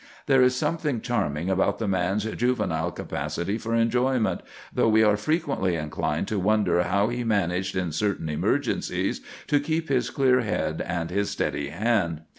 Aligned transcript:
There 0.25 0.41
is 0.41 0.55
something 0.55 0.99
charming 0.99 1.51
about 1.51 1.77
the 1.77 1.87
man's 1.87 2.23
juvenile 2.25 2.89
capacity 2.89 3.59
for 3.59 3.75
enjoyment, 3.75 4.41
though 4.73 4.87
we 4.89 5.03
are 5.03 5.15
frequently 5.15 5.75
inclined 5.75 6.27
to 6.29 6.39
wonder 6.39 6.81
how 6.85 7.09
he 7.09 7.23
managed 7.23 7.75
in 7.75 7.91
certain 7.91 8.27
emergencies 8.27 9.21
to 9.45 9.59
keep 9.59 9.89
his 9.89 10.09
clear 10.09 10.41
head 10.41 10.81
and 10.83 11.11
his 11.11 11.29
steady 11.29 11.69
hand. 11.69 12.21